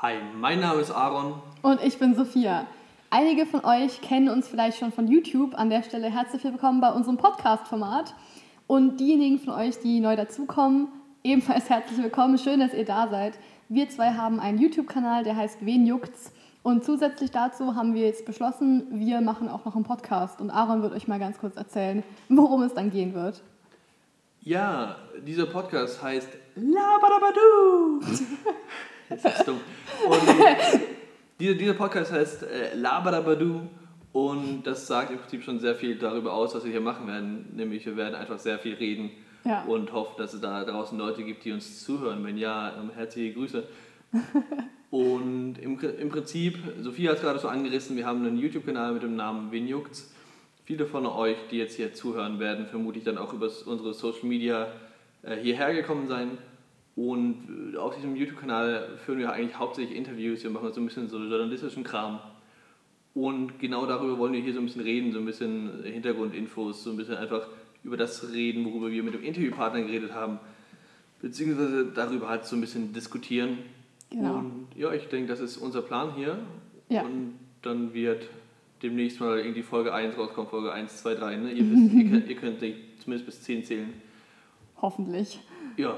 Hi, 0.00 0.14
mein 0.32 0.60
Name 0.60 0.80
ist 0.80 0.92
Aaron. 0.92 1.42
Und 1.60 1.82
ich 1.82 1.98
bin 1.98 2.14
Sophia. 2.14 2.68
Einige 3.10 3.46
von 3.46 3.64
euch 3.64 4.00
kennen 4.00 4.28
uns 4.28 4.46
vielleicht 4.46 4.78
schon 4.78 4.92
von 4.92 5.08
YouTube. 5.08 5.58
An 5.58 5.70
der 5.70 5.82
Stelle 5.82 6.08
herzlich 6.08 6.44
willkommen 6.44 6.80
bei 6.80 6.92
unserem 6.92 7.16
Podcast-Format. 7.16 8.14
Und 8.68 9.00
diejenigen 9.00 9.40
von 9.40 9.54
euch, 9.54 9.80
die 9.80 9.98
neu 9.98 10.14
dazukommen, 10.14 10.86
ebenfalls 11.24 11.68
herzlich 11.68 12.00
willkommen. 12.00 12.38
Schön, 12.38 12.60
dass 12.60 12.74
ihr 12.74 12.84
da 12.84 13.08
seid. 13.08 13.40
Wir 13.68 13.88
zwei 13.88 14.12
haben 14.12 14.38
einen 14.38 14.58
YouTube-Kanal, 14.58 15.24
der 15.24 15.34
heißt 15.34 15.66
Wen 15.66 15.84
juckt's? 15.84 16.32
Und 16.62 16.84
zusätzlich 16.84 17.32
dazu 17.32 17.74
haben 17.74 17.94
wir 17.94 18.06
jetzt 18.06 18.24
beschlossen, 18.24 18.86
wir 19.00 19.20
machen 19.20 19.48
auch 19.48 19.64
noch 19.64 19.74
einen 19.74 19.82
Podcast. 19.82 20.40
Und 20.40 20.52
Aaron 20.52 20.80
wird 20.80 20.92
euch 20.92 21.08
mal 21.08 21.18
ganz 21.18 21.40
kurz 21.40 21.56
erzählen, 21.56 22.04
worum 22.28 22.62
es 22.62 22.72
dann 22.72 22.92
gehen 22.92 23.14
wird. 23.14 23.42
Ja, 24.42 24.94
dieser 25.26 25.46
Podcast 25.46 26.00
heißt 26.00 26.28
Labadabadu. 26.54 28.00
das 29.08 29.24
ist 29.24 29.46
dumm. 29.48 29.60
Und 30.08 30.20
dieser, 31.40 31.54
dieser 31.54 31.74
Podcast 31.74 32.12
heißt 32.12 32.42
äh, 32.44 32.74
Labadabadu 32.74 33.62
und 34.12 34.62
das 34.64 34.86
sagt 34.86 35.10
im 35.10 35.18
Prinzip 35.18 35.42
schon 35.44 35.60
sehr 35.60 35.74
viel 35.74 35.96
darüber 35.96 36.32
aus, 36.32 36.54
was 36.54 36.64
wir 36.64 36.70
hier 36.72 36.80
machen 36.80 37.06
werden. 37.06 37.46
Nämlich 37.54 37.84
wir 37.86 37.96
werden 37.96 38.14
einfach 38.14 38.38
sehr 38.38 38.58
viel 38.58 38.74
reden 38.74 39.10
Ja. 39.44 39.62
und 39.64 39.92
hoffen, 39.92 40.14
dass 40.18 40.34
es 40.34 40.40
da 40.40 40.64
draußen 40.64 40.98
Leute 40.98 41.22
gibt, 41.24 41.44
die 41.44 41.52
uns 41.52 41.84
zuhören. 41.84 42.24
Wenn 42.24 42.36
ja, 42.38 42.72
ähm, 42.78 42.90
herzliche 42.94 43.34
Grüße. 43.34 43.64
Und 44.90 45.56
im, 45.58 45.78
im 45.78 46.08
Prinzip, 46.08 46.56
Sophia 46.80 47.10
hat 47.10 47.18
es 47.18 47.22
gerade 47.22 47.38
so 47.38 47.48
angerissen, 47.48 47.94
wir 47.96 48.06
haben 48.06 48.24
einen 48.24 48.38
YouTube-Kanal 48.38 48.94
mit 48.94 49.02
dem 49.02 49.16
Namen 49.16 49.52
Wen 49.52 49.68
juckt's? 49.68 50.14
Viele 50.64 50.86
von 50.86 51.04
euch, 51.06 51.36
die 51.50 51.58
jetzt 51.58 51.76
hier 51.76 51.92
zuhören, 51.92 52.38
werden 52.38 52.66
vermutlich 52.66 53.04
dann 53.04 53.18
auch 53.18 53.34
über 53.34 53.50
unsere 53.66 53.92
Social 53.92 54.26
Media 54.26 54.68
äh, 55.22 55.36
hierher 55.36 55.74
gekommen 55.74 56.06
sein. 56.08 56.38
Und 56.98 57.74
äh, 57.74 57.76
auf 57.76 57.94
diesem 57.94 58.16
YouTube-Kanal 58.16 58.98
führen 59.04 59.20
wir 59.20 59.30
eigentlich 59.30 59.56
hauptsächlich 59.56 59.96
Interviews, 59.96 60.42
wir 60.42 60.50
machen 60.50 60.72
so 60.72 60.80
ein 60.80 60.86
bisschen 60.86 61.08
so 61.08 61.18
journalistischen 61.18 61.84
Kram. 61.84 62.18
Und 63.14 63.60
genau 63.60 63.86
darüber 63.86 64.18
wollen 64.18 64.32
wir 64.32 64.40
hier 64.40 64.52
so 64.52 64.58
ein 64.58 64.64
bisschen 64.64 64.82
reden, 64.82 65.12
so 65.12 65.20
ein 65.20 65.24
bisschen 65.24 65.84
Hintergrundinfos, 65.84 66.82
so 66.82 66.90
ein 66.90 66.96
bisschen 66.96 67.14
einfach 67.14 67.46
über 67.84 67.96
das 67.96 68.32
reden, 68.32 68.64
worüber 68.64 68.90
wir 68.90 69.04
mit 69.04 69.14
dem 69.14 69.22
Interviewpartner 69.22 69.82
geredet 69.82 70.12
haben, 70.12 70.40
beziehungsweise 71.22 71.86
darüber 71.86 72.28
halt 72.28 72.46
so 72.46 72.56
ein 72.56 72.60
bisschen 72.60 72.92
diskutieren. 72.92 73.58
Genau. 74.10 74.38
Und 74.38 74.66
ja, 74.74 74.92
ich 74.92 75.06
denke, 75.06 75.28
das 75.28 75.38
ist 75.38 75.56
unser 75.56 75.82
Plan 75.82 76.14
hier. 76.16 76.40
Ja. 76.88 77.02
Und 77.02 77.34
dann 77.62 77.94
wird 77.94 78.28
demnächst 78.82 79.20
mal 79.20 79.38
irgendwie 79.38 79.62
Folge 79.62 79.94
1 79.94 80.18
rauskommen, 80.18 80.50
Folge 80.50 80.72
1, 80.72 80.96
2, 80.96 81.14
3. 81.14 81.36
Ne? 81.36 81.52
Ihr, 81.52 81.70
wisst, 81.70 81.94
ihr, 81.94 82.10
könnt, 82.10 82.28
ihr 82.28 82.36
könnt 82.36 82.58
zumindest 82.98 83.24
bis 83.24 83.42
10 83.42 83.64
zählen. 83.64 83.92
Hoffentlich. 84.82 85.38
Ja, 85.76 85.96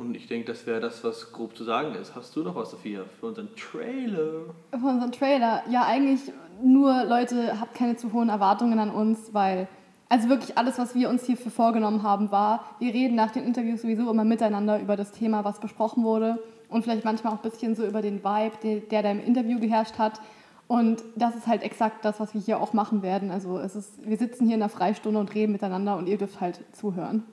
und 0.00 0.16
ich 0.16 0.26
denke, 0.26 0.46
das 0.46 0.66
wäre 0.66 0.80
das, 0.80 1.04
was 1.04 1.32
grob 1.32 1.56
zu 1.56 1.64
sagen 1.64 1.94
ist. 1.94 2.14
Hast 2.14 2.34
du 2.34 2.42
noch 2.42 2.54
was, 2.54 2.70
Sophia, 2.70 3.04
für 3.20 3.26
unseren 3.26 3.48
Trailer? 3.54 4.54
Für 4.70 4.86
unseren 4.86 5.12
Trailer. 5.12 5.62
Ja, 5.68 5.84
eigentlich 5.84 6.32
nur, 6.62 7.04
Leute, 7.04 7.60
habt 7.60 7.74
keine 7.74 7.96
zu 7.96 8.12
hohen 8.12 8.30
Erwartungen 8.30 8.78
an 8.78 8.90
uns, 8.90 9.32
weil, 9.32 9.68
also 10.08 10.28
wirklich 10.28 10.56
alles, 10.56 10.78
was 10.78 10.94
wir 10.94 11.10
uns 11.10 11.24
hierfür 11.24 11.52
vorgenommen 11.52 12.02
haben, 12.02 12.30
war, 12.30 12.64
wir 12.78 12.94
reden 12.94 13.14
nach 13.14 13.30
den 13.30 13.44
Interviews 13.44 13.82
sowieso 13.82 14.10
immer 14.10 14.24
miteinander 14.24 14.80
über 14.80 14.96
das 14.96 15.12
Thema, 15.12 15.44
was 15.44 15.60
besprochen 15.60 16.02
wurde 16.02 16.38
und 16.70 16.82
vielleicht 16.82 17.04
manchmal 17.04 17.34
auch 17.34 17.42
ein 17.42 17.50
bisschen 17.50 17.74
so 17.76 17.84
über 17.84 18.00
den 18.00 18.24
Vibe, 18.24 18.80
der, 18.90 19.02
da 19.02 19.10
im 19.10 19.24
Interview 19.24 19.60
geherrscht 19.60 19.98
hat. 19.98 20.20
Und 20.66 21.02
das 21.16 21.34
ist 21.34 21.46
halt 21.46 21.62
exakt 21.62 22.04
das, 22.04 22.20
was 22.20 22.32
wir 22.32 22.40
hier 22.40 22.60
auch 22.60 22.72
machen 22.72 23.02
werden. 23.02 23.30
Also 23.30 23.58
es 23.58 23.74
ist, 23.74 24.08
wir 24.08 24.16
sitzen 24.16 24.46
hier 24.46 24.54
in 24.54 24.60
der 24.60 24.68
Freistunde 24.68 25.18
und 25.18 25.34
reden 25.34 25.52
miteinander 25.52 25.96
und 25.96 26.06
ihr 26.06 26.16
dürft 26.16 26.40
halt 26.40 26.60
zuhören. 26.72 27.24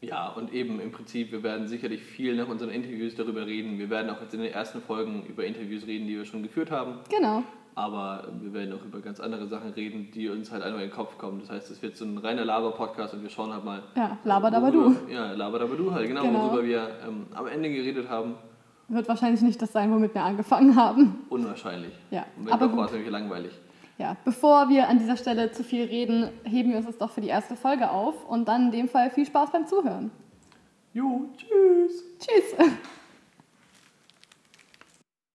Ja, 0.00 0.28
und 0.28 0.52
eben 0.52 0.78
im 0.80 0.92
Prinzip, 0.92 1.32
wir 1.32 1.42
werden 1.42 1.66
sicherlich 1.66 2.00
viel 2.02 2.36
nach 2.36 2.46
unseren 2.48 2.70
Interviews 2.70 3.16
darüber 3.16 3.46
reden. 3.46 3.78
Wir 3.78 3.90
werden 3.90 4.08
auch 4.10 4.20
jetzt 4.20 4.32
in 4.32 4.40
den 4.40 4.52
ersten 4.52 4.80
Folgen 4.80 5.24
über 5.28 5.44
Interviews 5.44 5.86
reden, 5.86 6.06
die 6.06 6.16
wir 6.16 6.24
schon 6.24 6.42
geführt 6.44 6.70
haben. 6.70 7.00
Genau. 7.10 7.42
Aber 7.74 8.28
wir 8.40 8.52
werden 8.52 8.74
auch 8.74 8.84
über 8.84 9.00
ganz 9.00 9.18
andere 9.20 9.46
Sachen 9.48 9.70
reden, 9.72 10.10
die 10.12 10.28
uns 10.28 10.50
halt 10.52 10.62
einfach 10.62 10.78
in 10.80 10.88
den 10.88 10.94
Kopf 10.94 11.18
kommen. 11.18 11.40
Das 11.40 11.50
heißt, 11.50 11.70
es 11.70 11.82
wird 11.82 11.96
so 11.96 12.04
ein 12.04 12.18
reiner 12.18 12.44
Laber-Podcast 12.44 13.14
und 13.14 13.22
wir 13.22 13.30
schauen 13.30 13.52
halt 13.52 13.64
mal. 13.64 13.82
Ja, 13.96 14.18
Laberdabadu. 14.24 14.78
worüber- 14.84 15.10
Ja, 15.12 15.32
Laberdabadu 15.32 15.92
halt, 15.92 16.06
genau, 16.08 16.22
Genau. 16.22 16.42
worüber 16.44 16.64
wir 16.64 16.88
ähm, 17.06 17.26
am 17.34 17.46
Ende 17.48 17.68
geredet 17.70 18.08
haben. 18.08 18.34
Wird 18.88 19.08
wahrscheinlich 19.08 19.42
nicht 19.42 19.60
das 19.60 19.72
sein, 19.72 19.92
womit 19.92 20.14
wir 20.14 20.22
angefangen 20.22 20.74
haben. 20.76 21.20
Unwahrscheinlich. 21.28 21.92
Ja, 22.10 22.24
Und 22.36 22.46
wenn 22.46 22.52
aber 22.52 22.68
doch, 22.68 22.76
war 22.76 22.86
es 22.86 22.92
nämlich 22.92 23.10
langweilig. 23.10 23.52
Ja, 23.98 24.16
bevor 24.24 24.68
wir 24.68 24.88
an 24.88 25.00
dieser 25.00 25.16
Stelle 25.16 25.50
zu 25.50 25.64
viel 25.64 25.84
reden, 25.84 26.30
heben 26.44 26.70
wir 26.70 26.76
uns 26.76 26.86
das 26.86 26.98
doch 26.98 27.10
für 27.10 27.20
die 27.20 27.28
erste 27.28 27.56
Folge 27.56 27.90
auf 27.90 28.24
und 28.28 28.46
dann 28.46 28.66
in 28.66 28.70
dem 28.70 28.88
Fall 28.88 29.10
viel 29.10 29.26
Spaß 29.26 29.50
beim 29.50 29.66
Zuhören. 29.66 30.12
Jo, 30.94 31.28
tschüss. 31.36 32.04
Tschüss! 32.20 32.68